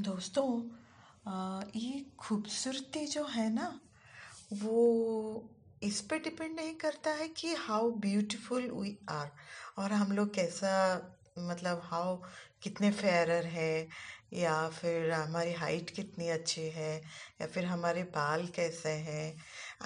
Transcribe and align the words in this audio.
दोस्तों 0.00 0.48
ये 1.76 2.04
खूबसूरती 2.18 3.06
जो 3.06 3.24
है 3.26 3.48
ना, 3.54 3.66
वो 4.54 5.50
इस 5.82 6.00
पे 6.00 6.18
डिपेंड 6.18 6.54
नहीं 6.56 6.74
करता 6.76 7.10
है 7.14 7.28
कि 7.28 7.54
हाउ 7.58 7.90
ब्यूटीफुल 8.00 8.70
वी 8.70 8.96
आर 9.10 9.30
और 9.78 9.92
हम 9.92 10.12
लोग 10.12 10.34
कैसा 10.34 10.72
मतलब 11.38 11.80
हाउ 11.84 12.16
कितने 12.62 12.90
फेयरर 12.92 13.46
है, 13.46 13.88
या 14.32 14.68
फिर 14.70 15.10
हमारी 15.10 15.52
हाइट 15.52 15.90
कितनी 15.90 16.28
अच्छी 16.28 16.68
है, 16.70 16.96
या 17.40 17.46
फिर 17.46 17.64
हमारे 17.64 18.02
बाल 18.16 18.46
कैसे 18.56 18.90
हैं। 19.08 19.34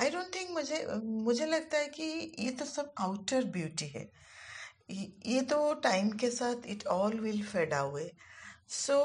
आई 0.00 0.10
डोंट 0.10 0.34
थिंक 0.34 0.50
मुझे 0.50 0.84
मुझे 1.04 1.46
लगता 1.46 1.78
है 1.78 1.88
कि 1.88 2.34
ये 2.38 2.50
तो 2.50 2.64
सब 2.64 2.92
आउटर 3.00 3.44
ब्यूटी 3.50 3.86
है। 3.88 4.08
ये 4.90 5.12
ये 5.26 5.40
तो 5.42 5.72
टाइम 5.84 6.10
के 6.18 6.30
साथ 6.30 6.66
it 6.66 6.86
all 6.86 7.18
will 7.20 7.42
fade 7.44 7.74
away 7.74 8.10
so 8.68 8.98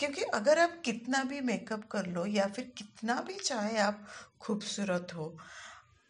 क्योंकि 0.00 0.22
अगर 0.34 0.58
आप 0.58 0.80
कितना 0.84 1.22
भी 1.24 1.40
मेकअप 1.40 1.84
कर 1.90 2.06
लो 2.06 2.24
या 2.26 2.46
फिर 2.46 2.72
कितना 2.78 3.14
भी 3.20 3.34
चाहे 3.34 3.76
आप 3.78 4.06
खूबसूरत 4.40 5.14
हो 5.14 5.36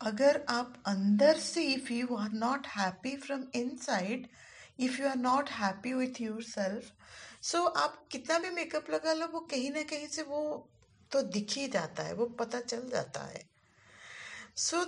अगर 0.00 0.44
आप 0.48 0.82
अंदर 0.86 1.38
से 1.38 1.64
if 1.64 1.92
you 1.92 2.16
are 2.16 2.32
not 2.32 2.66
happy 2.66 3.16
from 3.16 3.44
inside 3.54 4.28
if 4.80 5.00
you 5.02 5.08
are 5.08 5.16
not 5.16 5.50
happy 5.50 5.92
with 5.92 6.20
yourself 6.42 6.92
so 7.42 7.62
आप 7.64 8.02
कितना 8.10 8.38
भी 8.38 8.50
मेकअप 8.50 8.90
लगा 8.90 9.12
लो 9.12 9.26
वो 9.26 9.40
कहीं 9.40 9.70
ना 9.70 9.82
कहीं 9.82 10.06
से 10.08 10.22
वो 10.22 10.42
तो 11.12 11.22
दिख 11.22 11.52
ही 11.52 11.68
जाता 11.68 12.02
है 12.02 12.14
वो 12.14 12.26
पता 12.40 12.60
चल 12.60 12.88
जाता 12.90 13.24
है 13.24 13.46
so 14.56 14.84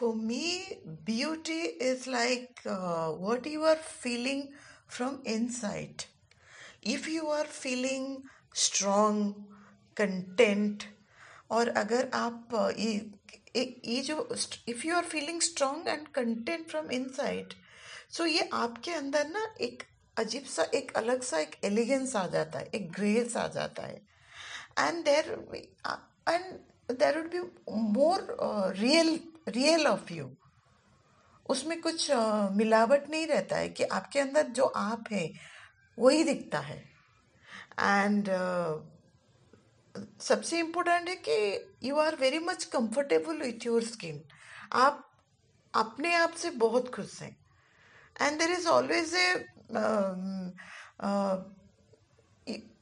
me, 0.00 0.78
beauty 1.04 1.60
is 1.80 2.06
like 2.06 2.60
uh, 2.66 3.10
what 3.10 3.46
you 3.46 3.64
are 3.64 3.76
feeling 3.76 4.48
from 4.86 5.20
inside. 5.24 6.04
If 6.86 7.08
you 7.08 7.26
are 7.26 7.46
feeling 7.46 8.16
strong, 8.56 9.32
content 9.96 10.82
और 11.50 11.68
अगर 11.68 12.10
आप 12.14 12.48
ये 13.88 14.00
जो 14.00 14.34
if 14.68 14.86
you 14.86 14.96
are 14.96 15.04
feeling 15.04 15.40
strong 15.40 15.88
and 15.88 16.08
content 16.08 16.68
from 16.70 16.90
inside 16.90 17.54
so 18.10 18.26
ये 18.26 18.50
आपके 18.52 18.90
अंदर 18.90 19.28
ना 19.28 19.54
एक 19.60 19.82
अजीब 20.18 20.44
सा 20.44 20.62
एक 20.74 20.92
अलग 20.96 21.22
सा 21.22 21.38
एक 21.38 21.56
एलिगेंस 21.64 22.16
आ 22.16 22.26
जाता 22.26 22.58
है 22.58 22.70
एक 22.74 22.92
ग्रेस 22.92 23.36
आ 23.36 23.48
जाता 23.48 23.82
है। 23.82 24.02
And 24.78 25.04
there 25.04 25.30
and 26.28 26.44
there 26.98 27.18
would 27.18 27.30
be 27.30 27.40
more 27.72 28.36
real 28.76 29.20
real 29.48 29.86
of 29.86 30.12
you 30.12 30.36
उसमें 31.50 31.80
कुछ 31.80 32.10
uh, 32.10 32.50
मिलावट 32.52 33.10
नहीं 33.10 33.26
रहता 33.26 33.56
है 33.56 33.68
कि 33.68 33.84
आपके 33.84 34.20
अंदर 34.20 34.42
जो 34.42 34.64
आप 34.64 35.04
है 35.12 35.52
वही 35.98 36.24
दिखता 36.24 36.58
है। 36.60 36.76
एंड 37.80 38.28
सबसे 40.20 40.58
इम्पोर्टेंट 40.58 41.08
है 41.08 41.14
कि 41.28 41.88
you 41.88 41.96
are 41.98 42.16
very 42.20 42.38
much 42.40 42.64
comfortable 42.72 43.42
with 43.42 43.66
your 43.66 43.84
skin 43.84 44.22
आप 44.80 45.08
अपने 45.74 46.14
आप 46.14 46.32
से 46.36 46.50
बहुत 46.62 46.94
खुश 46.94 47.20
हैं। 47.22 47.36
And 48.16 48.38
there 48.38 48.50
is 48.50 48.66
always 48.68 49.14
a 49.14 49.24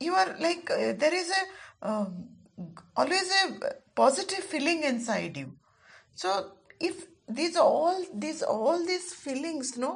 you 0.02 0.14
are 0.14 0.36
like 0.40 0.70
there 1.00 1.14
is 1.14 1.32
a 1.32 1.42
always 2.98 3.32
a 3.32 3.44
positive 3.96 4.40
feeling 4.50 4.84
inside 5.04 5.36
you 5.36 5.46
so 6.22 6.38
if 6.82 7.04
these 7.32 7.56
all 7.56 8.06
these 8.14 8.42
all 8.42 8.86
these 8.86 9.12
feelings 9.14 9.76
know 9.78 9.92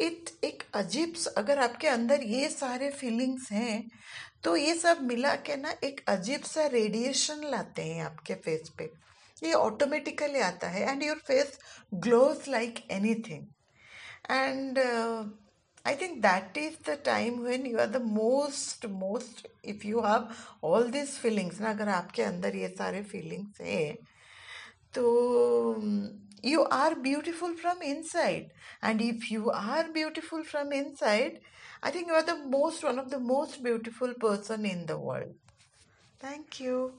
it 0.00 0.30
एक 0.44 0.62
अजीब 0.74 1.14
अगर 1.36 1.58
आपके 1.58 1.88
अंदर 1.88 2.22
ये 2.22 2.48
सारे 2.48 2.90
फीलिंग्स 2.90 3.50
हैं 3.52 3.90
तो 4.44 4.56
ये 4.56 4.74
सब 4.74 5.02
मिला 5.02 5.34
के 5.46 5.56
ना 5.56 5.74
एक 5.84 6.00
अजीब 6.08 6.42
सा 6.42 6.66
रेडिएशन 6.72 7.44
लाते 7.50 7.82
हैं 7.82 8.04
आपके 8.04 8.34
फेस 8.44 8.70
पे। 8.78 8.84
ये 9.42 9.52
ऑटोमेटिकली 9.52 10.40
आता 10.40 10.68
है 10.68 10.90
and 10.90 11.02
your 11.02 11.18
face 11.26 11.58
glows 12.06 12.48
like 12.48 12.86
anything 12.90 13.44
and 14.30 14.78
I 15.84 15.92
think 15.94 16.16
that 16.22 16.56
is 16.60 16.74
the 16.86 16.94
time 17.04 17.36
when 17.44 17.62
you 17.66 17.78
are 17.82 17.90
the 17.92 18.00
most 18.06 18.82
most, 18.94 19.38
if 19.64 19.84
you 19.84 20.02
have 20.06 20.24
all 20.60 20.88
these 20.96 21.12
feelings, 21.22 21.60
ना 21.60 21.70
अगर 21.70 21.88
आपके 21.88 22.22
अंदर 22.22 22.56
ये 22.56 22.68
सारे 22.78 23.02
feelings 23.12 23.60
हैं 23.60 23.94
तो 24.94 25.04
you 26.42 26.64
are 26.64 26.94
beautiful 26.94 27.54
from 27.56 27.82
inside. 27.82 28.50
And 28.82 29.00
if 29.00 29.30
you 29.30 29.50
are 29.50 29.84
beautiful 29.92 30.44
from 30.44 30.72
inside 30.72 31.40
I 31.82 31.90
think 31.92 32.08
you 32.08 32.14
are 32.14 32.24
the 32.24 32.36
most 32.44 32.82
one 32.82 32.98
of 32.98 33.10
the 33.10 33.20
most 33.20 33.62
beautiful 33.62 34.12
person 34.14 34.66
in 34.66 34.86
the 34.86 34.98
world. 34.98 35.34
Thank 36.20 36.60
you 36.60 36.94